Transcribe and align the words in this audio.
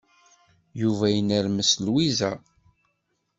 Yuba 0.81 1.05
yennermes 1.09 1.71
Lwiza. 1.85 2.31